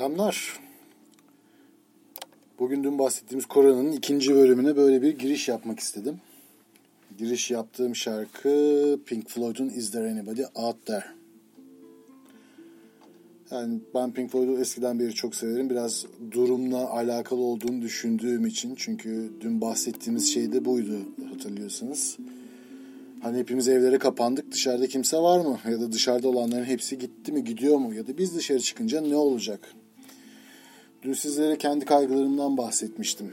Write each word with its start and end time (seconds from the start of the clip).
Selamlar. 0.00 0.60
Bugün 2.58 2.84
dün 2.84 2.98
bahsettiğimiz 2.98 3.46
Koran'ın 3.46 3.92
ikinci 3.92 4.34
bölümüne 4.34 4.76
böyle 4.76 5.02
bir 5.02 5.18
giriş 5.18 5.48
yapmak 5.48 5.80
istedim. 5.80 6.20
Giriş 7.18 7.50
yaptığım 7.50 7.96
şarkı 7.96 8.98
Pink 9.06 9.28
Floyd'un 9.28 9.68
Is 9.68 9.90
There 9.90 10.10
Anybody 10.10 10.42
Out 10.54 10.86
There? 10.86 11.04
Yani 13.50 13.80
ben 13.94 14.12
Pink 14.12 14.30
Floyd'u 14.30 14.60
eskiden 14.60 14.98
beri 14.98 15.14
çok 15.14 15.34
severim. 15.34 15.70
Biraz 15.70 16.06
durumla 16.30 16.90
alakalı 16.90 17.40
olduğunu 17.40 17.82
düşündüğüm 17.82 18.46
için. 18.46 18.74
Çünkü 18.74 19.32
dün 19.40 19.60
bahsettiğimiz 19.60 20.34
şey 20.34 20.52
de 20.52 20.64
buydu 20.64 20.98
hatırlıyorsanız. 21.32 22.16
Hani 23.22 23.38
hepimiz 23.38 23.68
evlere 23.68 23.98
kapandık. 23.98 24.52
Dışarıda 24.52 24.86
kimse 24.86 25.16
var 25.16 25.40
mı? 25.40 25.58
Ya 25.70 25.80
da 25.80 25.92
dışarıda 25.92 26.28
olanların 26.28 26.64
hepsi 26.64 26.98
gitti 26.98 27.32
mi, 27.32 27.44
gidiyor 27.44 27.78
mu? 27.78 27.94
Ya 27.94 28.06
da 28.06 28.18
biz 28.18 28.36
dışarı 28.36 28.60
çıkınca 28.60 29.00
ne 29.00 29.16
olacak? 29.16 29.74
Dün 31.02 31.12
sizlere 31.12 31.58
kendi 31.58 31.84
kaygılarımdan 31.84 32.56
bahsetmiştim. 32.56 33.32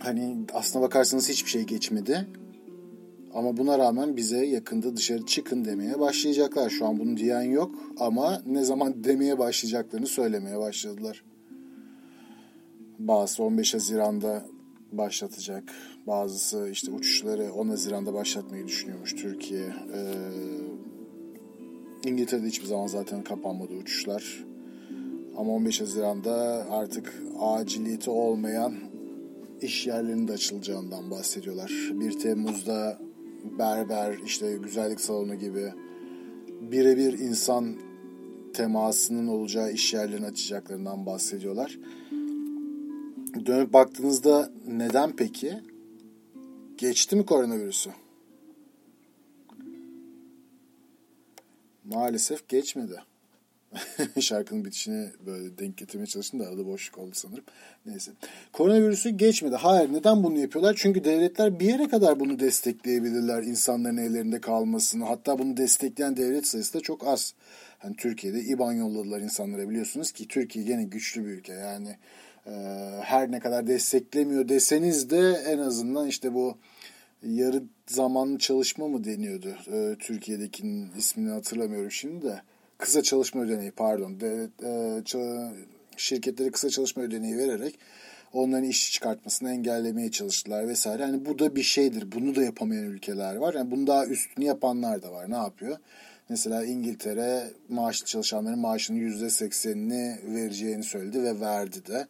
Hani 0.00 0.36
aslına 0.52 0.84
bakarsanız 0.84 1.28
hiçbir 1.28 1.50
şey 1.50 1.62
geçmedi. 1.62 2.26
Ama 3.34 3.56
buna 3.56 3.78
rağmen 3.78 4.16
bize 4.16 4.46
yakında 4.46 4.96
dışarı 4.96 5.26
çıkın 5.26 5.64
demeye 5.64 6.00
başlayacaklar. 6.00 6.70
Şu 6.70 6.86
an 6.86 6.98
bunu 6.98 7.16
diyen 7.16 7.42
yok 7.42 7.74
ama 7.98 8.42
ne 8.46 8.64
zaman 8.64 9.04
demeye 9.04 9.38
başlayacaklarını 9.38 10.06
söylemeye 10.06 10.58
başladılar. 10.58 11.24
Bazısı 12.98 13.42
15 13.42 13.74
Haziran'da 13.74 14.44
başlatacak. 14.92 15.64
Bazısı 16.06 16.68
işte 16.72 16.90
uçuşları 16.90 17.52
10 17.52 17.68
Haziran'da 17.68 18.14
başlatmayı 18.14 18.66
düşünüyormuş 18.66 19.14
Türkiye. 19.14 19.66
Ee, 19.94 20.14
İngiltere'de 22.06 22.46
hiçbir 22.46 22.66
zaman 22.66 22.86
zaten 22.86 23.24
kapanmadı 23.24 23.74
uçuşlar. 23.74 24.44
Ama 25.36 25.52
15 25.52 25.80
Haziran'da 25.80 26.66
artık 26.70 27.22
aciliyeti 27.40 28.10
olmayan 28.10 28.74
iş 29.60 29.86
yerlerinin 29.86 30.28
de 30.28 30.32
açılacağından 30.32 31.10
bahsediyorlar. 31.10 31.90
1 31.92 32.18
Temmuz'da 32.18 32.98
berber, 33.58 34.18
işte 34.26 34.56
güzellik 34.56 35.00
salonu 35.00 35.34
gibi 35.34 35.72
birebir 36.60 37.18
insan 37.18 37.76
temasının 38.52 39.26
olacağı 39.26 39.72
iş 39.72 39.94
yerlerini 39.94 40.26
açacaklarından 40.26 41.06
bahsediyorlar. 41.06 41.78
Dönüp 43.46 43.72
baktığınızda 43.72 44.50
neden 44.66 45.16
peki? 45.16 45.60
Geçti 46.78 47.16
mi 47.16 47.26
koronavirüsü? 47.26 47.90
Maalesef 51.84 52.48
geçmedi. 52.48 53.02
Şarkının 54.20 54.64
bitişini 54.64 55.08
böyle 55.26 55.58
denk 55.58 55.76
getirmeye 55.76 56.06
çalıştım 56.06 56.40
da 56.40 56.46
arada 56.46 56.66
boşluk 56.66 56.98
oldu 56.98 57.10
sanırım. 57.14 57.44
Neyse. 57.86 58.10
Koronavirüsü 58.52 59.10
geçmedi. 59.10 59.56
Hayır 59.56 59.92
neden 59.92 60.24
bunu 60.24 60.38
yapıyorlar? 60.38 60.74
Çünkü 60.78 61.04
devletler 61.04 61.60
bir 61.60 61.66
yere 61.66 61.88
kadar 61.88 62.20
bunu 62.20 62.38
destekleyebilirler. 62.38 63.42
insanların 63.42 63.96
ellerinde 63.96 64.40
kalmasını. 64.40 65.04
Hatta 65.04 65.38
bunu 65.38 65.56
destekleyen 65.56 66.16
devlet 66.16 66.46
sayısı 66.46 66.74
da 66.74 66.80
çok 66.80 67.06
az. 67.06 67.34
Yani 67.84 67.96
Türkiye'de 67.96 68.40
İBAN 68.40 68.72
yolladılar 68.72 69.20
insanlara 69.20 69.68
biliyorsunuz 69.68 70.12
ki 70.12 70.28
Türkiye 70.28 70.64
gene 70.64 70.84
güçlü 70.84 71.24
bir 71.24 71.30
ülke. 71.30 71.52
Yani 71.52 71.96
e, 72.46 72.50
her 73.02 73.30
ne 73.30 73.40
kadar 73.40 73.66
desteklemiyor 73.66 74.48
deseniz 74.48 75.10
de 75.10 75.42
en 75.46 75.58
azından 75.58 76.08
işte 76.08 76.34
bu 76.34 76.58
yarı 77.22 77.62
zamanlı 77.86 78.38
çalışma 78.38 78.88
mı 78.88 79.04
deniyordu? 79.04 79.56
E, 79.72 79.96
Türkiye'dekinin 79.98 80.90
ismini 80.98 81.30
hatırlamıyorum 81.30 81.90
şimdi 81.90 82.26
de 82.26 82.42
kısa 82.78 83.02
çalışma 83.02 83.42
ödeneği 83.42 83.70
pardon 83.70 84.20
devlet 84.20 84.64
e, 84.64 85.64
şirketlere 85.96 86.50
kısa 86.50 86.70
çalışma 86.70 87.02
ödeneği 87.02 87.38
vererek 87.38 87.78
onların 88.32 88.68
işçi 88.68 88.92
çıkartmasını 88.92 89.50
engellemeye 89.50 90.10
çalıştılar 90.10 90.68
vesaire. 90.68 91.02
Yani 91.02 91.24
bu 91.24 91.38
da 91.38 91.56
bir 91.56 91.62
şeydir. 91.62 92.12
Bunu 92.12 92.34
da 92.34 92.42
yapamayan 92.42 92.84
ülkeler 92.84 93.36
var. 93.36 93.54
Yani 93.54 93.70
bunu 93.70 93.86
daha 93.86 94.06
üstünü 94.06 94.44
yapanlar 94.44 95.02
da 95.02 95.12
var. 95.12 95.30
Ne 95.30 95.36
yapıyor? 95.36 95.76
Mesela 96.28 96.64
İngiltere 96.64 97.50
maaşlı 97.68 98.06
çalışanların 98.06 98.58
maaşının 98.58 98.98
yüzde 98.98 99.30
seksenini 99.30 100.18
vereceğini 100.26 100.84
söyledi 100.84 101.22
ve 101.22 101.40
verdi 101.40 101.86
de. 101.86 102.06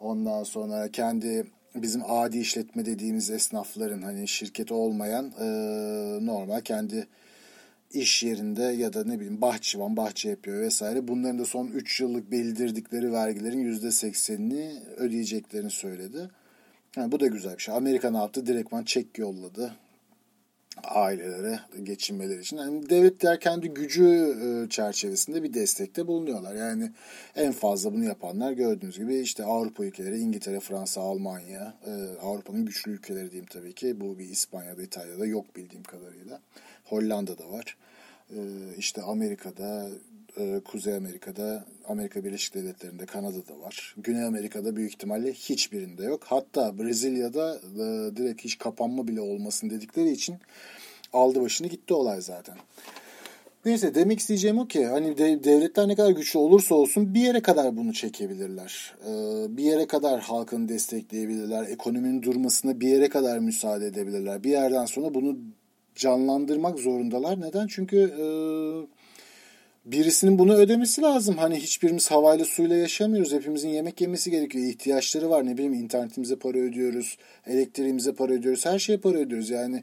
Ondan 0.00 0.44
sonra 0.44 0.88
kendi 0.88 1.46
bizim 1.74 2.02
adi 2.08 2.38
işletme 2.38 2.86
dediğimiz 2.86 3.30
esnafların 3.30 4.02
hani 4.02 4.28
şirket 4.28 4.72
olmayan 4.72 5.32
e, 5.40 5.46
normal 6.26 6.60
kendi 6.60 7.06
iş 7.92 8.22
yerinde 8.22 8.62
ya 8.62 8.92
da 8.92 9.04
ne 9.04 9.16
bileyim 9.16 9.40
bahçıvan 9.40 9.96
bahçe 9.96 10.28
yapıyor 10.28 10.60
vesaire. 10.60 11.08
Bunların 11.08 11.38
da 11.38 11.44
son 11.44 11.66
3 11.66 12.00
yıllık 12.00 12.30
bildirdikleri 12.30 13.12
vergilerin 13.12 13.74
%80'ini 13.74 14.80
ödeyeceklerini 14.96 15.70
söyledi. 15.70 16.30
Yani 16.96 17.12
bu 17.12 17.20
da 17.20 17.26
güzel 17.26 17.56
bir 17.56 17.62
şey. 17.62 17.74
Amerika 17.74 18.10
ne 18.10 18.16
yaptı? 18.16 18.46
Direktman 18.46 18.84
çek 18.84 19.18
yolladı 19.18 19.74
ailelere 20.84 21.60
geçinmeleri 21.82 22.40
için. 22.40 22.56
Yani 22.56 22.90
devletler 22.90 23.40
kendi 23.40 23.68
gücü 23.68 24.36
e, 24.44 24.68
çerçevesinde 24.68 25.42
bir 25.42 25.54
destekte 25.54 26.06
bulunuyorlar. 26.06 26.54
Yani 26.54 26.90
en 27.36 27.52
fazla 27.52 27.92
bunu 27.92 28.04
yapanlar 28.04 28.52
gördüğünüz 28.52 28.98
gibi 28.98 29.18
işte 29.18 29.44
Avrupa 29.44 29.84
ülkeleri, 29.84 30.18
İngiltere, 30.18 30.60
Fransa, 30.60 31.00
Almanya, 31.00 31.74
e, 31.86 32.18
Avrupa'nın 32.22 32.66
güçlü 32.66 32.92
ülkeleri 32.92 33.30
diyeyim 33.30 33.48
tabii 33.50 33.72
ki. 33.72 34.00
Bu 34.00 34.18
bir 34.18 34.28
İspanya'da, 34.28 34.82
İtalya'da 34.82 35.26
yok 35.26 35.56
bildiğim 35.56 35.84
kadarıyla. 35.84 36.40
Hollanda'da 36.84 37.50
var. 37.50 37.76
E, 38.30 38.38
işte 38.78 39.02
Amerika'da, 39.02 39.88
Kuzey 40.64 40.94
Amerika'da, 40.94 41.64
Amerika 41.88 42.24
Birleşik 42.24 42.54
Devletleri'nde, 42.54 43.06
Kanada'da 43.06 43.60
var. 43.60 43.94
Güney 43.96 44.24
Amerika'da 44.24 44.76
büyük 44.76 44.90
ihtimalle 44.92 45.32
hiçbirinde 45.32 46.04
yok. 46.04 46.22
Hatta 46.24 46.78
Brezilya'da 46.78 47.60
direkt 48.16 48.44
hiç 48.44 48.58
kapanma 48.58 49.08
bile 49.08 49.20
olmasın 49.20 49.70
dedikleri 49.70 50.10
için 50.10 50.36
aldı 51.12 51.40
başını 51.40 51.66
gitti 51.66 51.94
olay 51.94 52.20
zaten. 52.20 52.56
Neyse 53.64 53.94
demek 53.94 54.18
isteyeceğim 54.18 54.58
o 54.58 54.66
ki 54.66 54.86
hani 54.86 55.18
devletler 55.18 55.88
ne 55.88 55.94
kadar 55.94 56.10
güçlü 56.10 56.38
olursa 56.38 56.74
olsun 56.74 57.14
bir 57.14 57.20
yere 57.20 57.42
kadar 57.42 57.76
bunu 57.76 57.92
çekebilirler. 57.92 58.94
bir 59.48 59.64
yere 59.64 59.86
kadar 59.86 60.20
halkını 60.20 60.68
destekleyebilirler. 60.68 61.64
Ekonominin 61.64 62.22
durmasına 62.22 62.80
bir 62.80 62.88
yere 62.88 63.08
kadar 63.08 63.38
müsaade 63.38 63.86
edebilirler. 63.86 64.44
Bir 64.44 64.50
yerden 64.50 64.84
sonra 64.84 65.14
bunu 65.14 65.38
canlandırmak 65.94 66.78
zorundalar. 66.78 67.40
Neden? 67.40 67.66
Çünkü 67.66 67.96
e, 67.96 68.24
birisinin 69.84 70.38
bunu 70.38 70.54
ödemesi 70.54 71.02
lazım. 71.02 71.38
Hani 71.38 71.56
hiçbirimiz 71.56 72.10
havayla 72.10 72.44
suyla 72.44 72.76
yaşamıyoruz. 72.76 73.32
Hepimizin 73.32 73.68
yemek 73.68 74.00
yemesi 74.00 74.30
gerekiyor. 74.30 74.64
İhtiyaçları 74.64 75.30
var. 75.30 75.46
Ne 75.46 75.54
bileyim 75.54 75.72
internetimize 75.72 76.36
para 76.36 76.58
ödüyoruz. 76.58 77.16
Elektriğimize 77.46 78.12
para 78.12 78.32
ödüyoruz. 78.32 78.66
Her 78.66 78.78
şeye 78.78 78.98
para 78.98 79.18
ödüyoruz. 79.18 79.50
Yani 79.50 79.82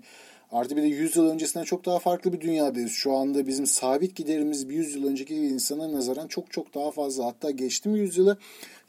artı 0.51 0.77
bir 0.77 0.81
de 0.81 0.88
100 0.88 1.15
yıl 1.15 1.29
öncesinden 1.29 1.63
çok 1.63 1.85
daha 1.85 1.99
farklı 1.99 2.33
bir 2.33 2.41
dünyadayız. 2.41 2.91
Şu 2.91 3.13
anda 3.13 3.47
bizim 3.47 3.67
sabit 3.67 4.15
giderimiz 4.15 4.69
bir 4.69 4.75
100 4.75 4.95
yıl 4.95 5.07
önceki 5.07 5.35
insana 5.35 5.91
nazaran 5.91 6.27
çok 6.27 6.51
çok 6.51 6.75
daha 6.75 6.91
fazla. 6.91 7.25
Hatta 7.25 7.51
geçti 7.51 7.89
mi 7.89 7.99
100 7.99 8.17
yılı 8.17 8.38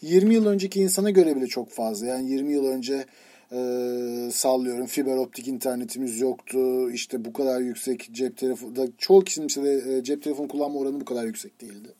20 0.02 0.34
yıl 0.34 0.46
önceki 0.46 0.80
insana 0.80 1.10
göre 1.10 1.36
bile 1.36 1.46
çok 1.46 1.70
fazla. 1.70 2.06
Yani 2.06 2.30
20 2.30 2.52
yıl 2.52 2.66
önce 2.66 3.04
e, 3.52 4.30
sallıyorum 4.32 4.86
fiber 4.86 5.16
optik 5.16 5.48
internetimiz 5.48 6.20
yoktu. 6.20 6.90
İşte 6.90 7.24
bu 7.24 7.32
kadar 7.32 7.60
yüksek 7.60 8.08
cep 8.12 8.36
telefonu 8.36 8.76
da 8.76 8.86
çoğu 8.98 9.24
kişinin 9.24 9.46
işte 9.46 9.64
de, 9.64 10.04
cep 10.04 10.22
telefonu 10.22 10.48
kullanma 10.48 10.78
oranı 10.78 11.00
bu 11.00 11.04
kadar 11.04 11.24
yüksek 11.24 11.60
değildi. 11.60 11.94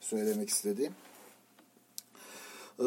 Söylemek 0.00 0.48
istediğim. 0.48 0.92
Ee, 2.78 2.84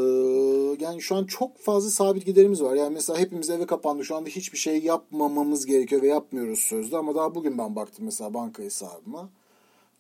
yani 0.80 1.02
şu 1.02 1.16
an 1.16 1.26
çok 1.26 1.58
fazla 1.58 1.90
sabit 1.90 2.26
giderimiz 2.26 2.62
var. 2.62 2.76
Yani 2.76 2.94
mesela 2.94 3.20
hepimiz 3.20 3.50
eve 3.50 3.66
kapandı. 3.66 4.06
Şu 4.06 4.16
anda 4.16 4.30
hiçbir 4.30 4.58
şey 4.58 4.80
yapmamamız 4.80 5.66
gerekiyor 5.66 6.02
ve 6.02 6.08
yapmıyoruz 6.08 6.60
sözde. 6.60 6.98
Ama 6.98 7.16
daha 7.16 7.36
bugün 7.36 7.58
ben 7.58 7.76
baktım 7.76 8.06
mesela 8.06 8.34
banka 8.34 8.64
hesabıma. 8.64 9.30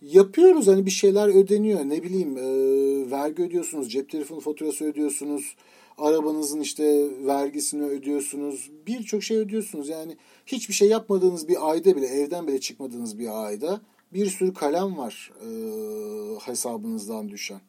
Yapıyoruz 0.01 0.67
hani 0.67 0.85
bir 0.85 0.91
şeyler 0.91 1.27
ödeniyor. 1.27 1.79
Ne 1.79 2.03
bileyim 2.03 2.37
e, 2.37 3.11
vergi 3.11 3.43
ödüyorsunuz, 3.43 3.91
cep 3.91 4.09
telefonu 4.09 4.39
faturası 4.39 4.85
ödüyorsunuz 4.85 5.55
arabanızın 5.97 6.61
işte 6.61 7.07
vergisini 7.25 7.83
ödüyorsunuz. 7.83 8.71
Birçok 8.87 9.23
şey 9.23 9.37
ödüyorsunuz. 9.37 9.89
Yani 9.89 10.17
hiçbir 10.45 10.73
şey 10.73 10.87
yapmadığınız 10.89 11.47
bir 11.47 11.69
ayda 11.69 11.95
bile, 11.95 12.05
evden 12.07 12.47
bile 12.47 12.59
çıkmadığınız 12.59 13.19
bir 13.19 13.45
ayda 13.45 13.81
bir 14.13 14.25
sürü 14.25 14.53
kalem 14.53 14.97
var 14.97 15.31
e, 15.41 15.49
hesabınızdan 16.39 17.29
düşen. 17.29 17.61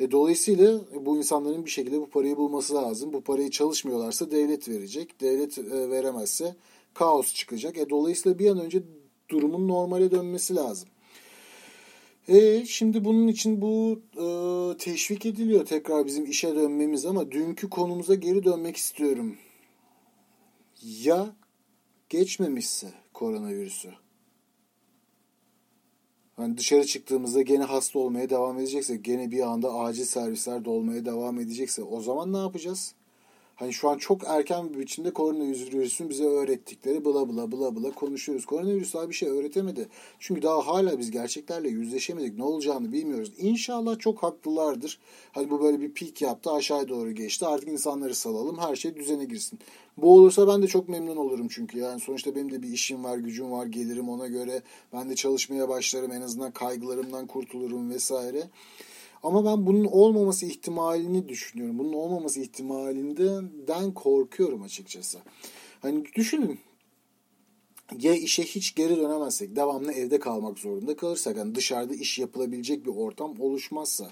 E, 0.00 0.10
dolayısıyla 0.10 0.80
bu 1.00 1.16
insanların 1.16 1.64
bir 1.64 1.70
şekilde 1.70 2.00
bu 2.00 2.06
parayı 2.06 2.36
bulması 2.36 2.74
lazım. 2.74 3.12
Bu 3.12 3.20
parayı 3.20 3.50
çalışmıyorlarsa 3.50 4.30
devlet 4.30 4.68
verecek. 4.68 5.20
Devlet 5.20 5.58
e, 5.58 5.90
veremezse 5.90 6.56
kaos 6.94 7.34
çıkacak. 7.34 7.78
E, 7.78 7.90
dolayısıyla 7.90 8.38
bir 8.38 8.50
an 8.50 8.60
önce 8.60 8.82
durumun 9.28 9.68
normale 9.68 10.10
dönmesi 10.10 10.54
lazım. 10.54 10.88
E, 12.28 12.64
şimdi 12.64 13.04
bunun 13.04 13.28
için 13.28 13.60
bu 13.60 14.02
e, 14.16 14.26
teşvik 14.78 15.26
ediliyor 15.26 15.66
tekrar 15.66 16.06
bizim 16.06 16.26
işe 16.26 16.54
dönmemiz 16.54 17.06
ama 17.06 17.30
dünkü 17.32 17.70
konumuza 17.70 18.14
geri 18.14 18.44
dönmek 18.44 18.76
istiyorum. 18.76 19.36
Ya 20.82 21.36
geçmemişse 22.08 22.92
koronavirüsü? 23.14 23.92
Hani 26.36 26.56
dışarı 26.58 26.86
çıktığımızda 26.86 27.42
gene 27.42 27.64
hasta 27.64 27.98
olmaya 27.98 28.30
devam 28.30 28.58
edecekse, 28.58 28.96
gene 28.96 29.30
bir 29.30 29.40
anda 29.40 29.74
acil 29.74 30.04
servisler 30.04 30.64
dolmaya 30.64 31.04
devam 31.04 31.40
edecekse 31.40 31.82
o 31.82 32.00
zaman 32.00 32.32
ne 32.32 32.38
yapacağız? 32.38 32.94
Hani 33.56 33.72
şu 33.72 33.88
an 33.88 33.98
çok 33.98 34.22
erken 34.26 34.74
bir 34.74 34.78
biçimde 34.78 35.12
koronavirüsün 35.12 36.08
bize 36.08 36.24
öğrettikleri 36.24 37.04
bla 37.04 37.28
bla 37.28 37.52
bla 37.52 37.76
bla 37.76 37.90
konuşuyoruz. 37.90 38.46
Koronavirüs 38.46 38.94
daha 38.94 39.08
bir 39.08 39.14
şey 39.14 39.28
öğretemedi. 39.28 39.88
Çünkü 40.18 40.42
daha 40.42 40.66
hala 40.66 40.98
biz 40.98 41.10
gerçeklerle 41.10 41.68
yüzleşemedik. 41.68 42.38
Ne 42.38 42.44
olacağını 42.44 42.92
bilmiyoruz. 42.92 43.32
İnşallah 43.38 43.98
çok 43.98 44.22
haklılardır. 44.22 44.98
Hani 45.32 45.50
bu 45.50 45.62
böyle 45.62 45.80
bir 45.80 45.92
pik 45.92 46.22
yaptı 46.22 46.50
aşağı 46.50 46.88
doğru 46.88 47.12
geçti. 47.12 47.46
Artık 47.46 47.68
insanları 47.68 48.14
salalım 48.14 48.58
her 48.58 48.76
şey 48.76 48.96
düzene 48.96 49.24
girsin. 49.24 49.58
Bu 49.96 50.14
olursa 50.14 50.48
ben 50.48 50.62
de 50.62 50.66
çok 50.66 50.88
memnun 50.88 51.16
olurum 51.16 51.48
çünkü. 51.48 51.78
Yani 51.78 52.00
sonuçta 52.00 52.34
benim 52.34 52.52
de 52.52 52.62
bir 52.62 52.68
işim 52.68 53.04
var, 53.04 53.18
gücüm 53.18 53.50
var, 53.50 53.66
gelirim 53.66 54.08
ona 54.08 54.26
göre. 54.26 54.62
Ben 54.92 55.10
de 55.10 55.14
çalışmaya 55.14 55.68
başlarım. 55.68 56.12
En 56.12 56.20
azından 56.20 56.50
kaygılarımdan 56.50 57.26
kurtulurum 57.26 57.90
vesaire. 57.90 58.42
Ama 59.26 59.44
ben 59.44 59.66
bunun 59.66 59.84
olmaması 59.84 60.46
ihtimalini 60.46 61.28
düşünüyorum. 61.28 61.78
Bunun 61.78 61.92
olmaması 61.92 62.40
ihtimalinden 62.40 63.94
korkuyorum 63.94 64.62
açıkçası. 64.62 65.18
Hani 65.82 66.04
düşünün 66.14 66.58
ya 68.00 68.14
işe 68.14 68.42
hiç 68.42 68.74
geri 68.74 68.96
dönemezsek, 68.96 69.56
devamlı 69.56 69.92
evde 69.92 70.18
kalmak 70.18 70.58
zorunda 70.58 70.96
kalırsak, 70.96 71.36
yani 71.36 71.54
dışarıda 71.54 71.94
iş 71.94 72.18
yapılabilecek 72.18 72.86
bir 72.86 72.90
ortam 72.90 73.40
oluşmazsa 73.40 74.10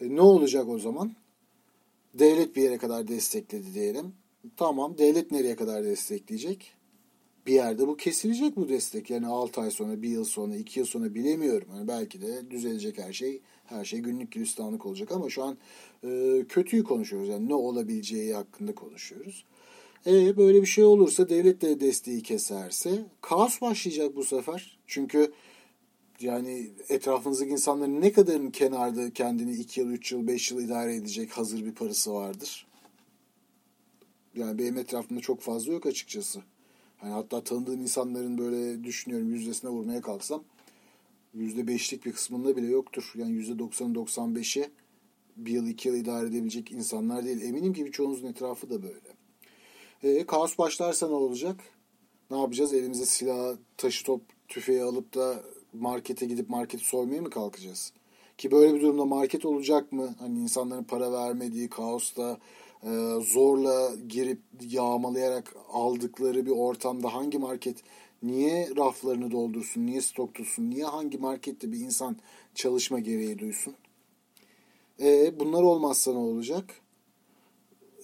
e, 0.00 0.16
ne 0.16 0.20
olacak 0.20 0.68
o 0.68 0.78
zaman? 0.78 1.12
Devlet 2.14 2.56
bir 2.56 2.62
yere 2.62 2.78
kadar 2.78 3.08
destekledi 3.08 3.74
diyelim. 3.74 4.12
Tamam, 4.56 4.98
devlet 4.98 5.30
nereye 5.30 5.56
kadar 5.56 5.84
destekleyecek? 5.84 6.74
Bir 7.46 7.52
yerde 7.52 7.88
bu 7.88 7.96
kesilecek 7.96 8.56
bu 8.56 8.68
destek. 8.68 9.10
Yani 9.10 9.26
6 9.26 9.60
ay 9.60 9.70
sonra, 9.70 10.02
1 10.02 10.08
yıl 10.08 10.24
sonra, 10.24 10.56
2 10.56 10.80
yıl 10.80 10.86
sonra 10.86 11.14
bilemiyorum. 11.14 11.68
Yani 11.76 11.88
belki 11.88 12.22
de 12.22 12.50
düzelecek 12.50 12.98
her 12.98 13.12
şey 13.12 13.40
her 13.64 13.84
şey 13.84 14.00
günlük 14.00 14.32
gülistanlık 14.32 14.86
olacak 14.86 15.12
ama 15.12 15.30
şu 15.30 15.44
an 15.44 15.58
e, 16.04 16.42
kötüyü 16.48 16.84
konuşuyoruz. 16.84 17.28
Yani 17.28 17.48
ne 17.48 17.54
olabileceği 17.54 18.34
hakkında 18.34 18.74
konuşuyoruz. 18.74 19.44
E 20.06 20.36
böyle 20.36 20.62
bir 20.62 20.66
şey 20.66 20.84
olursa 20.84 21.28
devlet 21.28 21.62
de 21.62 21.80
desteği 21.80 22.22
keserse 22.22 23.06
kaos 23.20 23.60
başlayacak 23.60 24.16
bu 24.16 24.24
sefer. 24.24 24.78
Çünkü 24.86 25.32
yani 26.20 26.70
etrafınızdaki 26.88 27.50
insanların 27.50 28.00
ne 28.00 28.12
kadarın 28.12 28.50
kenarda 28.50 29.12
kendini 29.12 29.52
2 29.52 29.80
yıl, 29.80 29.90
3 29.90 30.12
yıl, 30.12 30.26
5 30.26 30.50
yıl 30.50 30.62
idare 30.62 30.94
edecek 30.94 31.30
hazır 31.30 31.64
bir 31.64 31.72
parası 31.72 32.14
vardır. 32.14 32.66
Yani 34.34 34.58
benim 34.58 34.78
etrafımda 34.78 35.20
çok 35.20 35.40
fazla 35.40 35.72
yok 35.72 35.86
açıkçası. 35.86 36.40
Hani 37.00 37.12
hatta 37.12 37.44
tanıdığım 37.44 37.80
insanların 37.80 38.38
böyle 38.38 38.84
düşünüyorum 38.84 39.30
yüzdesine 39.30 39.70
vurmaya 39.70 40.00
kalksam 40.00 40.44
%5'lik 41.36 42.06
bir 42.06 42.12
kısmında 42.12 42.56
bile 42.56 42.66
yoktur. 42.66 43.12
Yani 43.14 43.32
%90-95'i 43.32 44.70
bir 45.36 45.52
yıl 45.52 45.66
iki 45.66 45.88
yıl 45.88 45.96
idare 45.96 46.26
edebilecek 46.26 46.72
insanlar 46.72 47.24
değil. 47.24 47.42
Eminim 47.42 47.72
ki 47.72 47.84
birçoğunuzun 47.84 48.26
etrafı 48.26 48.70
da 48.70 48.82
böyle. 48.82 49.00
E, 50.02 50.26
kaos 50.26 50.58
başlarsa 50.58 51.08
ne 51.08 51.14
olacak? 51.14 51.60
Ne 52.30 52.40
yapacağız? 52.40 52.74
Elimize 52.74 53.06
silah, 53.06 53.56
taşı 53.76 54.04
top, 54.04 54.22
tüfeği 54.48 54.82
alıp 54.82 55.14
da 55.14 55.42
markete 55.72 56.26
gidip 56.26 56.48
marketi 56.48 56.84
soymaya 56.84 57.22
mı 57.22 57.30
kalkacağız? 57.30 57.92
Ki 58.38 58.50
böyle 58.50 58.74
bir 58.74 58.80
durumda 58.80 59.04
market 59.04 59.44
olacak 59.44 59.92
mı? 59.92 60.14
Hani 60.18 60.38
insanların 60.38 60.84
para 60.84 61.12
vermediği 61.12 61.68
kaosta 61.68 62.38
e, 62.84 62.90
zorla 63.20 63.94
girip 64.08 64.40
yağmalayarak 64.68 65.56
aldıkları 65.72 66.46
bir 66.46 66.50
ortamda 66.50 67.14
hangi 67.14 67.38
market 67.38 67.76
niye 68.22 68.68
raflarını 68.76 69.30
doldursun, 69.30 69.86
niye 69.86 70.00
stok 70.00 70.34
tutsun, 70.34 70.70
niye 70.70 70.84
hangi 70.84 71.18
markette 71.18 71.72
bir 71.72 71.80
insan 71.80 72.16
çalışma 72.54 72.98
gereği 72.98 73.38
duysun? 73.38 73.74
E, 75.02 75.40
bunlar 75.40 75.62
olmazsa 75.62 76.12
ne 76.12 76.18
olacak? 76.18 76.64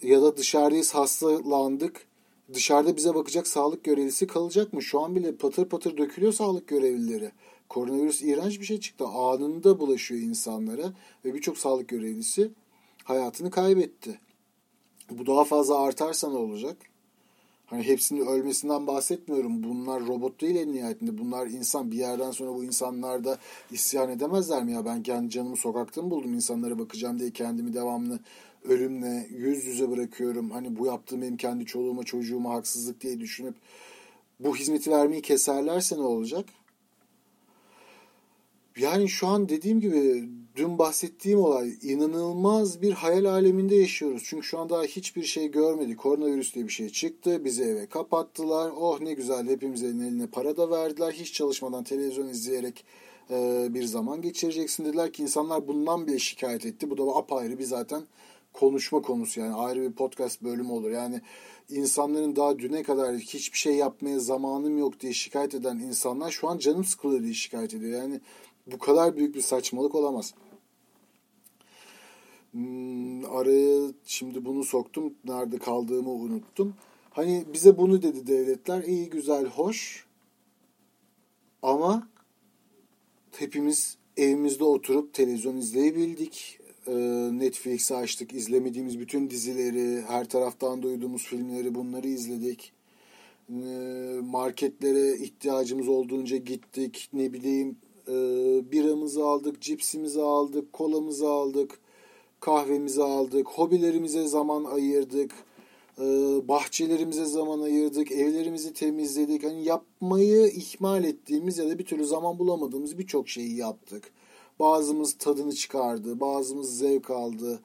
Ya 0.03 0.23
da 0.23 0.37
dışarıdayız 0.37 0.95
hastalandık. 0.95 2.07
Dışarıda 2.55 2.97
bize 2.97 3.15
bakacak 3.15 3.47
sağlık 3.47 3.85
görevlisi 3.85 4.27
kalacak 4.27 4.73
mı? 4.73 4.83
Şu 4.83 5.01
an 5.01 5.15
bile 5.17 5.37
patır 5.37 5.65
patır 5.69 5.97
dökülüyor 5.97 6.33
sağlık 6.33 6.69
görevlileri. 6.69 7.33
Koronavirüs 7.69 8.23
iğrenç 8.23 8.61
bir 8.61 8.65
şey 8.65 8.81
çıktı. 8.81 9.07
Anında 9.07 9.81
bulaşıyor 9.81 10.21
insanlara 10.21 10.93
ve 11.25 11.35
birçok 11.35 11.59
sağlık 11.59 11.89
görevlisi 11.89 12.51
hayatını 13.05 13.51
kaybetti. 13.51 14.21
Bu 15.11 15.27
daha 15.27 15.45
fazla 15.45 15.79
artarsa 15.79 16.31
ne 16.31 16.37
olacak? 16.37 16.77
Hani 17.67 17.83
hepsinin 17.83 18.27
ölmesinden 18.27 18.87
bahsetmiyorum. 18.87 19.63
Bunlar 19.63 20.07
robot 20.07 20.41
değil 20.41 20.57
en 20.57 20.73
nihayetinde. 20.73 21.19
Bunlar 21.19 21.47
insan. 21.47 21.91
Bir 21.91 21.97
yerden 21.97 22.31
sonra 22.31 22.55
bu 22.55 22.65
insanlar 22.65 23.25
da 23.25 23.39
isyan 23.71 24.11
edemezler 24.11 24.65
mi 24.65 24.73
ya? 24.73 24.85
Ben 24.85 25.03
kendi 25.03 25.31
canımı 25.31 25.57
sokakta 25.57 26.03
mı 26.03 26.11
buldum? 26.11 26.35
insanlara 26.35 26.79
bakacağım 26.79 27.19
diye 27.19 27.31
kendimi 27.31 27.75
devamlı 27.75 28.21
ölümle 28.65 29.27
yüz 29.31 29.65
yüze 29.65 29.91
bırakıyorum. 29.91 30.51
Hani 30.51 30.79
bu 30.79 30.87
yaptığım 30.87 31.23
benim 31.23 31.37
kendi 31.37 31.67
çoluğuma 31.67 32.03
çocuğuma 32.03 32.55
haksızlık 32.55 33.01
diye 33.01 33.21
düşünüp 33.21 33.55
bu 34.41 34.57
hizmeti 34.57 34.91
vermeyi 34.91 35.23
keserlerse 35.23 35.97
ne 35.97 36.03
olacak? 36.03 36.45
Yani 38.77 39.09
şu 39.09 39.27
an 39.27 39.49
dediğim 39.49 39.81
gibi 39.81 40.29
dün 40.57 40.79
bahsettiğim 40.79 41.39
olay 41.39 41.73
inanılmaz 41.83 42.83
bir 42.83 42.93
hayal 42.93 43.25
aleminde 43.25 43.77
yaşıyoruz. 43.77 44.23
Çünkü 44.25 44.47
şu 44.47 44.59
an 44.59 44.69
daha 44.69 44.83
hiçbir 44.83 45.23
şey 45.23 45.51
görmedik. 45.51 45.99
Koronavirüs 45.99 46.55
diye 46.55 46.65
bir 46.65 46.73
şey 46.73 46.89
çıktı. 46.89 47.45
Bizi 47.45 47.63
eve 47.65 47.87
kapattılar. 47.87 48.73
Oh 48.77 49.01
ne 49.01 49.13
güzel 49.13 49.49
hepimizin 49.49 50.01
eline 50.01 50.27
para 50.27 50.57
da 50.57 50.71
verdiler. 50.71 51.13
Hiç 51.13 51.33
çalışmadan 51.33 51.85
televizyon 51.85 52.29
izleyerek 52.29 52.85
e, 53.31 53.67
bir 53.71 53.85
zaman 53.85 54.23
geçireceksin 54.23 54.85
dediler 54.85 55.13
ki 55.13 55.23
insanlar 55.23 55.69
bundan 55.69 56.07
bile 56.07 56.19
şikayet 56.19 56.67
etti. 56.67 56.91
Bu 56.91 56.99
da 56.99 57.03
apayrı 57.03 57.59
bir 57.59 57.65
zaten 57.65 58.03
konuşma 58.53 59.03
konusu 59.03 59.41
yani 59.41 59.55
ayrı 59.55 59.83
bir 59.83 59.93
podcast 59.93 60.43
bölümü 60.43 60.73
olur. 60.73 60.91
Yani 60.91 61.21
insanların 61.71 62.37
daha 62.37 62.59
düne 62.59 62.83
kadar 62.83 63.17
hiçbir 63.17 63.59
şey 63.59 63.75
yapmaya 63.75 64.19
zamanım 64.19 64.79
yok 64.79 65.01
diye 65.01 65.13
şikayet 65.13 65.55
eden 65.55 65.79
insanlar 65.79 66.31
şu 66.31 66.49
an 66.49 66.59
canım 66.59 66.85
sıkılıyor 66.85 67.23
diye 67.23 67.35
şikayet 67.35 67.75
ediyor. 67.75 68.03
Yani 68.03 68.21
bu 68.67 68.79
kadar 68.79 69.17
büyük 69.17 69.35
bir 69.35 69.41
saçmalık 69.41 69.95
olamaz. 69.95 70.35
Araya 73.37 73.93
şimdi 74.05 74.45
bunu 74.45 74.65
soktum. 74.65 75.15
Nerede 75.25 75.59
kaldığımı 75.59 76.11
unuttum. 76.11 76.75
Hani 77.11 77.45
bize 77.53 77.79
bunu 77.79 78.03
dedi 78.03 78.27
devletler. 78.27 78.83
İyi, 78.83 79.11
güzel, 79.11 79.47
hoş. 79.47 80.07
Ama 81.63 82.09
hepimiz 83.39 83.97
evimizde 84.17 84.65
oturup 84.65 85.15
televizyon 85.15 85.57
izleyebildik. 85.57 86.59
Ee, 86.87 86.95
Netflix'i 87.33 87.95
açtık. 87.95 88.33
izlemediğimiz 88.33 88.99
bütün 88.99 89.31
dizileri, 89.31 90.03
her 90.03 90.29
taraftan 90.29 90.83
duyduğumuz 90.83 91.23
filmleri 91.23 91.75
bunları 91.75 92.09
izledik. 92.09 92.73
Ee, 93.51 93.55
marketlere 94.23 95.17
ihtiyacımız 95.19 95.89
olduğunca 95.89 96.37
gittik. 96.37 97.09
Ne 97.13 97.33
bileyim 97.33 97.77
e, 98.09 98.13
biramızı 98.73 99.25
aldık, 99.25 99.61
cipsimizi 99.61 100.23
aldık, 100.23 100.73
kolamızı 100.73 101.29
aldık, 101.29 101.81
kahvemizi 102.47 103.03
aldık, 103.03 103.49
hobilerimize 103.49 104.27
zaman 104.27 104.65
ayırdık, 104.65 105.33
e, 105.99 106.05
bahçelerimize 106.49 107.25
zaman 107.25 107.61
ayırdık, 107.61 108.13
evlerimizi 108.13 108.73
temizledik. 108.73 109.45
Hani 109.45 109.65
yapmayı 109.65 110.47
ihmal 110.47 111.05
ettiğimiz 111.05 111.59
ya 111.59 111.69
da 111.69 111.79
bir 111.79 111.85
türlü 111.85 112.07
zaman 112.07 112.39
bulamadığımız 112.39 112.99
birçok 112.99 113.29
şeyi 113.29 113.57
yaptık. 113.57 114.13
Bazımız 114.59 115.15
tadını 115.19 115.53
çıkardı, 115.53 116.21
bazımız 116.21 116.79
zevk 116.79 117.11
aldı. 117.11 117.61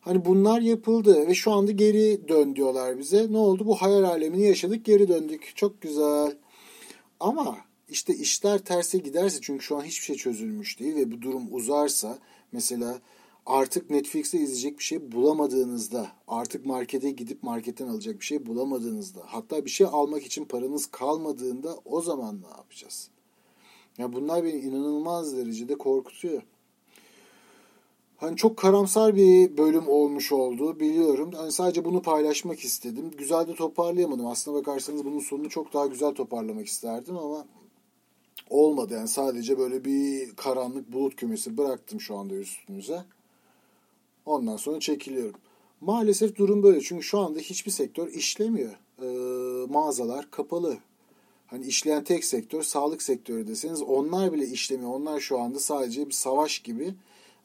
Hani 0.00 0.24
bunlar 0.24 0.60
yapıldı 0.60 1.28
ve 1.28 1.34
şu 1.34 1.52
anda 1.52 1.72
geri 1.72 2.28
dön 2.28 2.56
diyorlar 2.56 2.98
bize. 2.98 3.32
Ne 3.32 3.38
oldu? 3.38 3.66
Bu 3.66 3.74
hayal 3.74 4.04
alemini 4.04 4.42
yaşadık, 4.42 4.84
geri 4.84 5.08
döndük. 5.08 5.52
Çok 5.56 5.80
güzel. 5.80 6.36
Ama 7.20 7.58
işte 7.88 8.14
işler 8.14 8.58
terse 8.58 8.98
giderse 8.98 9.38
çünkü 9.42 9.64
şu 9.64 9.76
an 9.76 9.82
hiçbir 9.82 10.04
şey 10.04 10.16
çözülmüş 10.16 10.80
değil 10.80 10.96
ve 10.96 11.12
bu 11.12 11.22
durum 11.22 11.54
uzarsa 11.54 12.18
mesela 12.52 13.00
artık 13.48 13.90
Netflix'te 13.90 14.38
izleyecek 14.38 14.78
bir 14.78 14.84
şey 14.84 15.12
bulamadığınızda, 15.12 16.08
artık 16.28 16.66
markete 16.66 17.10
gidip 17.10 17.42
marketten 17.42 17.88
alacak 17.88 18.20
bir 18.20 18.24
şey 18.24 18.46
bulamadığınızda, 18.46 19.20
hatta 19.26 19.64
bir 19.64 19.70
şey 19.70 19.86
almak 19.90 20.22
için 20.26 20.44
paranız 20.44 20.86
kalmadığında 20.86 21.78
o 21.84 22.00
zaman 22.00 22.40
ne 22.42 22.56
yapacağız? 22.56 23.10
Ya 23.98 24.12
bunlar 24.12 24.44
beni 24.44 24.58
inanılmaz 24.58 25.36
derecede 25.36 25.78
korkutuyor. 25.78 26.42
Hani 28.16 28.36
çok 28.36 28.56
karamsar 28.56 29.16
bir 29.16 29.56
bölüm 29.56 29.88
olmuş 29.88 30.32
oldu 30.32 30.80
biliyorum. 30.80 31.30
Hani 31.36 31.52
sadece 31.52 31.84
bunu 31.84 32.02
paylaşmak 32.02 32.60
istedim. 32.60 33.10
Güzel 33.18 33.48
de 33.48 33.54
toparlayamadım. 33.54 34.26
Aslına 34.26 34.56
bakarsanız 34.56 35.04
bunun 35.04 35.20
sonunu 35.20 35.48
çok 35.48 35.72
daha 35.72 35.86
güzel 35.86 36.14
toparlamak 36.14 36.66
isterdim 36.66 37.18
ama 37.18 37.46
olmadı. 38.50 38.94
Yani 38.94 39.08
sadece 39.08 39.58
böyle 39.58 39.84
bir 39.84 40.36
karanlık 40.36 40.92
bulut 40.92 41.16
kümesi 41.16 41.56
bıraktım 41.58 42.00
şu 42.00 42.16
anda 42.16 42.34
üstünüze. 42.34 43.04
Ondan 44.28 44.56
sonra 44.56 44.80
çekiliyorum. 44.80 45.40
Maalesef 45.80 46.36
durum 46.36 46.62
böyle. 46.62 46.80
Çünkü 46.80 47.02
şu 47.02 47.18
anda 47.18 47.38
hiçbir 47.38 47.70
sektör 47.70 48.08
işlemiyor. 48.08 48.72
Ee, 49.02 49.06
mağazalar 49.72 50.30
kapalı. 50.30 50.78
Hani 51.46 51.66
işleyen 51.66 52.04
tek 52.04 52.24
sektör 52.24 52.62
sağlık 52.62 53.02
sektörü 53.02 53.48
deseniz 53.48 53.82
onlar 53.82 54.32
bile 54.32 54.46
işlemiyor. 54.46 54.90
Onlar 54.90 55.20
şu 55.20 55.38
anda 55.38 55.60
sadece 55.60 56.06
bir 56.06 56.12
savaş 56.12 56.58
gibi 56.58 56.94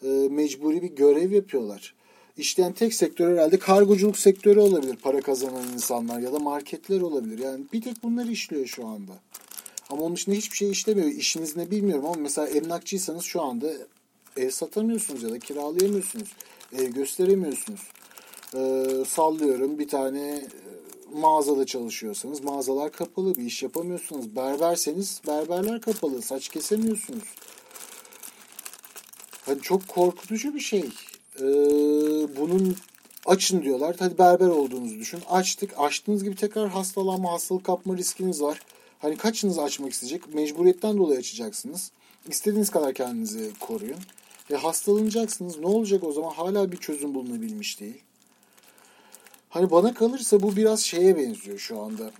e, 0.04 0.08
mecburi 0.08 0.82
bir 0.82 0.88
görev 0.88 1.32
yapıyorlar. 1.32 1.96
İşleyen 2.38 2.74
tek 2.74 2.94
sektör 2.94 3.34
herhalde 3.34 3.60
kargoculuk 3.60 4.18
sektörü 4.18 4.60
olabilir. 4.60 4.96
Para 4.96 5.22
kazanan 5.22 5.74
insanlar 5.74 6.20
ya 6.20 6.34
da 6.34 6.40
marketler 6.40 7.02
olabilir. 7.02 7.40
Yani 7.40 7.66
bir 7.74 7.82
tek 7.82 8.04
bunlar 8.04 8.26
işliyor 8.26 8.66
şu 8.66 8.88
anda. 8.88 9.14
Ama 9.90 10.02
onun 10.02 10.16
dışında 10.16 10.36
hiçbir 10.36 10.58
şey 10.58 10.72
işlemiyor. 10.72 11.08
İşiniz 11.08 11.56
ne 11.56 11.72
bilmiyorum 11.72 12.06
ama 12.06 12.16
mesela 12.18 12.48
emlakçıysanız 12.48 13.24
şu 13.24 13.42
anda 13.42 13.74
ev 14.38 14.50
satamıyorsunuz 14.50 15.24
ya 15.24 15.30
da 15.30 15.40
kiralayamıyorsunuz. 15.40 16.30
Ev 16.78 16.88
gösteremiyorsunuz. 16.88 17.82
Ee, 18.56 18.86
sallıyorum 19.08 19.80
bir 19.80 19.88
tane 19.88 20.20
e, 20.20 20.48
mağazada 21.14 21.66
çalışıyorsanız 21.66 22.44
mağazalar 22.44 22.92
kapalı 22.92 23.36
bir 23.36 23.44
iş 23.44 23.64
yapamıyorsunuz. 23.64 24.36
Berberseniz 24.36 25.22
berberler 25.28 25.82
kapalı. 25.82 26.22
Saç 26.22 26.50
kesemiyorsunuz. 26.50 27.24
Hani 29.46 29.62
çok 29.62 29.88
korkutucu 29.88 30.56
bir 30.56 30.60
şey. 30.60 30.90
Ee, 31.40 31.44
bunun 32.38 32.76
açın 33.26 33.62
diyorlar. 33.62 33.96
Hadi 34.00 34.18
berber 34.18 34.48
olduğunuzu 34.48 35.00
düşün. 35.00 35.20
Açtık. 35.30 35.74
Açtığınız 35.78 36.24
gibi 36.24 36.36
tekrar 36.36 36.70
hastalanma, 36.70 37.32
hastalık 37.32 37.64
kapma 37.64 37.98
riskiniz 37.98 38.42
var. 38.42 38.60
Hani 39.00 39.18
kaçınız 39.18 39.60
açmak 39.60 39.94
isteyecek? 39.94 40.34
Mecburiyetten 40.34 40.98
dolayı 40.98 41.20
açacaksınız. 41.20 41.92
İstediğiniz 42.28 42.70
kadar 42.70 42.94
kendinizi 42.94 43.52
koruyun. 43.60 44.00
E 44.52 44.56
hastalanacaksınız. 44.56 45.60
Ne 45.60 45.68
olacak 45.68 46.04
o 46.04 46.12
zaman? 46.12 46.30
Hala 46.30 46.72
bir 46.72 46.78
çözüm 46.78 47.16
bulunabilmiş 47.16 47.80
değil. 47.80 48.02
Hani 49.50 49.72
bana 49.72 49.94
kalırsa 49.94 50.42
bu 50.42 50.56
biraz 50.56 50.80
şeye 50.80 51.18
benziyor 51.18 51.58
şu 51.58 51.80
anda. 51.80 52.12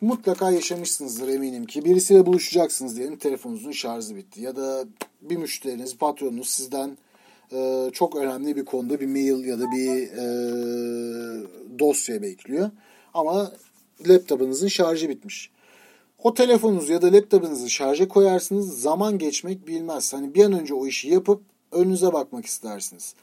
Mutlaka 0.00 0.50
yaşamışsınızdır 0.50 1.28
eminim 1.28 1.66
ki. 1.66 1.84
Birisiyle 1.84 2.26
buluşacaksınız 2.26 2.96
diyelim 2.96 3.16
telefonunuzun 3.16 3.72
şarjı 3.72 4.16
bitti. 4.16 4.40
Ya 4.40 4.56
da 4.56 4.84
bir 5.22 5.36
müşteriniz, 5.36 5.96
patronunuz 5.96 6.48
sizden 6.48 6.98
e, 7.52 7.90
çok 7.92 8.16
önemli 8.16 8.56
bir 8.56 8.64
konuda 8.64 9.00
bir 9.00 9.06
mail 9.06 9.44
ya 9.44 9.58
da 9.60 9.64
bir 9.72 10.02
e, 10.02 10.26
dosya 11.78 12.22
bekliyor. 12.22 12.70
Ama 13.14 13.52
laptopunuzun 14.08 14.68
şarjı 14.68 15.08
bitmiş. 15.08 15.50
O 16.22 16.34
telefonunuzu 16.34 16.92
ya 16.92 17.02
da 17.02 17.12
laptopunuzu 17.12 17.68
şarja 17.68 18.08
koyarsınız. 18.08 18.80
Zaman 18.80 19.18
geçmek 19.18 19.66
bilmez. 19.66 20.12
Hani 20.12 20.34
bir 20.34 20.44
an 20.44 20.52
önce 20.52 20.74
o 20.74 20.86
işi 20.86 21.08
yapıp 21.08 21.42
önünüze 21.72 22.12
bakmak 22.12 22.46
istersiniz. 22.46 23.14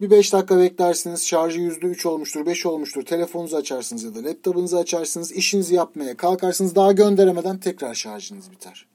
Bir 0.00 0.10
5 0.10 0.32
dakika 0.32 0.58
beklersiniz. 0.58 1.26
Şarjı 1.26 1.60
%3 1.60 2.08
olmuştur, 2.08 2.46
5 2.46 2.66
olmuştur. 2.66 3.02
Telefonunuzu 3.02 3.56
açarsınız 3.56 4.04
ya 4.04 4.14
da 4.14 4.24
laptopunuzu 4.24 4.76
açarsınız. 4.76 5.32
işinizi 5.32 5.74
yapmaya 5.74 6.16
kalkarsınız. 6.16 6.74
Daha 6.74 6.92
gönderemeden 6.92 7.58
tekrar 7.58 7.94
şarjınız 7.94 8.50
biter. 8.50 8.86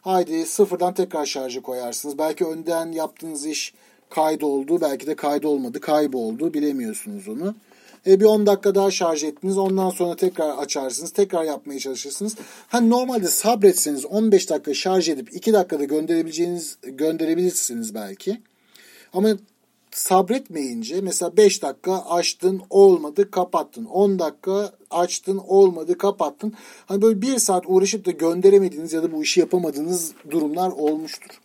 Haydi 0.00 0.46
sıfırdan 0.46 0.94
tekrar 0.94 1.26
şarjı 1.26 1.62
koyarsınız. 1.62 2.18
Belki 2.18 2.46
önden 2.46 2.92
yaptığınız 2.92 3.46
iş 3.46 3.74
kaydoldu. 4.10 4.80
Belki 4.80 5.06
de 5.06 5.14
kaydolmadı, 5.14 5.80
kayboldu. 5.80 6.54
Bilemiyorsunuz 6.54 7.28
onu. 7.28 7.54
E, 8.06 8.20
bir 8.20 8.24
10 8.24 8.46
dakika 8.46 8.74
daha 8.74 8.90
şarj 8.90 9.24
ettiniz. 9.24 9.58
Ondan 9.58 9.90
sonra 9.90 10.16
tekrar 10.16 10.58
açarsınız. 10.58 11.10
Tekrar 11.10 11.44
yapmaya 11.44 11.78
çalışırsınız. 11.78 12.36
Hani 12.68 12.90
normalde 12.90 13.28
sabretseniz 13.28 14.04
15 14.04 14.50
dakika 14.50 14.74
şarj 14.74 15.08
edip 15.08 15.36
2 15.36 15.52
dakikada 15.52 15.84
gönderebileceğiniz 15.84 16.78
gönderebilirsiniz 16.82 17.94
belki. 17.94 18.40
Ama 19.12 19.28
sabretmeyince 19.90 21.00
mesela 21.00 21.36
5 21.36 21.62
dakika 21.62 21.98
açtın 21.98 22.62
olmadı 22.70 23.30
kapattın. 23.30 23.84
10 23.84 24.18
dakika 24.18 24.72
açtın 24.90 25.40
olmadı 25.46 25.98
kapattın. 25.98 26.54
Hani 26.86 27.02
böyle 27.02 27.22
1 27.22 27.38
saat 27.38 27.64
uğraşıp 27.66 28.06
da 28.06 28.10
gönderemediğiniz 28.10 28.92
ya 28.92 29.02
da 29.02 29.12
bu 29.12 29.22
işi 29.22 29.40
yapamadığınız 29.40 30.12
durumlar 30.30 30.70
olmuştur. 30.70 31.40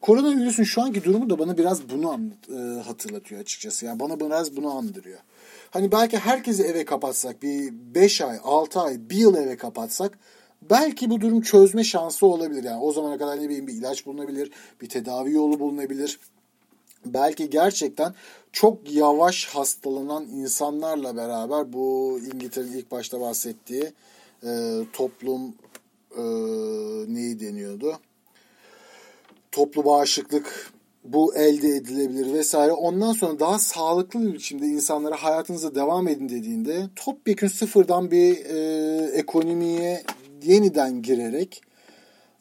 Koronavirüsün 0.00 0.64
şu 0.64 0.82
anki 0.82 1.04
durumu 1.04 1.30
da 1.30 1.38
bana 1.38 1.58
biraz 1.58 1.90
bunu 1.90 2.20
e, 2.48 2.80
hatırlatıyor 2.80 3.40
açıkçası. 3.40 3.86
Yani 3.86 4.00
bana 4.00 4.20
biraz 4.20 4.56
bunu 4.56 4.70
andırıyor. 4.70 5.18
Hani 5.70 5.92
belki 5.92 6.18
herkesi 6.18 6.62
eve 6.62 6.84
kapatsak 6.84 7.42
bir 7.42 7.72
5 7.72 8.20
ay, 8.20 8.38
6 8.44 8.80
ay, 8.80 9.10
1 9.10 9.16
yıl 9.16 9.36
eve 9.36 9.56
kapatsak 9.56 10.18
belki 10.62 11.10
bu 11.10 11.20
durum 11.20 11.40
çözme 11.40 11.84
şansı 11.84 12.26
olabilir. 12.26 12.64
Yani 12.64 12.82
o 12.82 12.92
zamana 12.92 13.18
kadar 13.18 13.40
ne 13.40 13.44
bileyim 13.44 13.66
bir 13.66 13.72
ilaç 13.72 14.06
bulunabilir, 14.06 14.50
bir 14.80 14.88
tedavi 14.88 15.32
yolu 15.32 15.60
bulunabilir. 15.60 16.20
Belki 17.06 17.50
gerçekten 17.50 18.14
çok 18.52 18.92
yavaş 18.92 19.46
hastalanan 19.46 20.24
insanlarla 20.24 21.16
beraber 21.16 21.72
bu 21.72 22.18
İngiltere'nin 22.34 22.72
ilk 22.72 22.90
başta 22.90 23.20
bahsettiği 23.20 23.92
e, 24.44 24.80
toplum 24.92 25.54
e, 26.16 26.22
neyi 27.14 27.40
deniyordu? 27.40 27.98
Toplu 29.52 29.84
bağışıklık 29.84 30.72
bu 31.12 31.34
elde 31.36 31.68
edilebilir 31.68 32.32
vesaire. 32.32 32.72
Ondan 32.72 33.12
sonra 33.12 33.40
daha 33.40 33.58
sağlıklı 33.58 34.20
bir 34.20 34.34
biçimde 34.34 34.66
insanlara 34.66 35.16
hayatınıza 35.16 35.74
devam 35.74 36.08
edin 36.08 36.28
dediğinde 36.28 36.82
topyekun 36.96 37.46
sıfırdan 37.46 38.10
bir 38.10 38.36
e, 38.44 39.10
ekonomiye 39.12 40.02
yeniden 40.42 41.02
girerek 41.02 41.62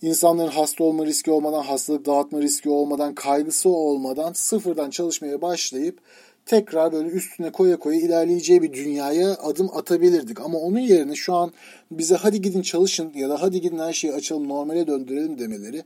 insanların 0.02 0.52
hasta 0.52 0.84
olma 0.84 1.06
riski 1.06 1.32
olmadan, 1.32 1.64
hastalık 1.64 2.06
dağıtma 2.06 2.42
riski 2.42 2.70
olmadan, 2.70 3.16
kaygısı 3.16 3.70
olmadan 3.70 4.34
sıfırdan 4.34 4.90
çalışmaya 4.90 5.42
başlayıp 5.42 6.00
tekrar 6.46 6.92
böyle 6.92 7.10
üstüne 7.10 7.52
koya 7.52 7.80
koya 7.80 8.00
ilerleyeceği 8.00 8.62
bir 8.62 8.74
dünyaya 8.74 9.34
adım 9.34 9.70
atabilirdik. 9.74 10.42
Ama 10.42 10.60
onun 10.60 10.80
yerine 10.80 11.16
şu 11.16 11.34
an 11.34 11.52
bize 11.92 12.16
hadi 12.16 12.42
gidin 12.42 12.62
çalışın 12.62 13.12
ya 13.16 13.30
da 13.30 13.42
hadi 13.42 13.62
gidin 13.62 13.80
her 13.80 13.94
şeyi 13.94 14.14
açalım 14.14 14.50
normale 14.50 14.88
döndürelim 14.88 15.40
demeleri 15.40 15.84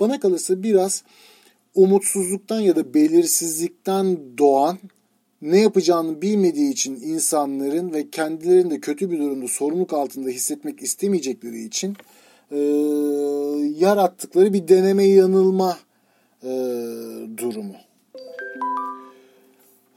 bana 0.00 0.20
kalırsa 0.20 0.62
biraz 0.62 1.02
umutsuzluktan 1.76 2.60
ya 2.60 2.76
da 2.76 2.94
belirsizlikten 2.94 4.18
doğan 4.38 4.78
ne 5.42 5.60
yapacağını 5.60 6.22
bilmediği 6.22 6.72
için 6.72 6.94
insanların 6.94 7.92
ve 7.92 8.10
kendilerini 8.10 8.70
de 8.70 8.80
kötü 8.80 9.10
bir 9.10 9.18
durumda 9.18 9.48
sorumluluk 9.48 9.92
altında 9.92 10.28
hissetmek 10.28 10.82
istemeyecekleri 10.82 11.64
için 11.64 11.96
e, 12.50 12.58
yarattıkları 13.78 14.52
bir 14.52 14.68
deneme 14.68 15.04
yanılma 15.04 15.78
e, 16.42 16.48
durumu. 17.36 17.74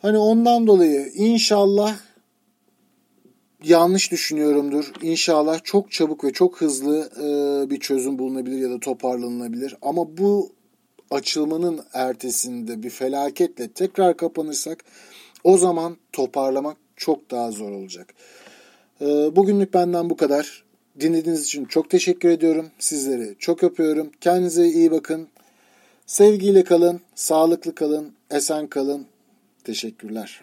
Hani 0.01 0.17
ondan 0.17 0.67
dolayı 0.67 1.12
inşallah 1.15 1.98
yanlış 3.63 4.12
düşünüyorumdur. 4.12 4.91
İnşallah 5.01 5.63
çok 5.63 5.91
çabuk 5.91 6.24
ve 6.24 6.33
çok 6.33 6.62
hızlı 6.62 7.09
e, 7.17 7.69
bir 7.69 7.79
çözüm 7.79 8.19
bulunabilir 8.19 8.57
ya 8.57 8.69
da 8.69 8.79
toparlanılabilir. 8.79 9.75
Ama 9.81 10.17
bu 10.17 10.59
açılmanın 11.12 11.82
ertesinde 11.94 12.84
bir 12.84 12.89
felaketle 12.89 13.68
tekrar 13.68 14.18
kapanırsak 14.18 14.84
o 15.44 15.58
zaman 15.58 15.98
toparlamak 16.13 16.78
çok 16.96 17.32
daha 17.32 17.51
zor 17.51 17.72
olacak. 17.72 18.13
E, 19.01 19.06
bugünlük 19.36 19.74
benden 19.74 20.10
bu 20.10 20.18
kadar. 20.18 20.63
Dinlediğiniz 21.00 21.44
için 21.44 21.66
çok 21.66 21.89
teşekkür 21.89 22.30
ediyorum. 22.30 22.72
Sizleri 22.80 23.36
çok 23.39 23.63
öpüyorum. 23.63 24.12
Kendinize 24.22 24.68
iyi 24.68 24.92
bakın. 24.92 25.28
Sevgiyle 26.06 26.63
kalın, 26.63 27.01
sağlıklı 27.16 27.75
kalın, 27.75 28.13
esen 28.32 28.68
kalın. 28.68 29.06
Teşekkürler. 29.63 30.42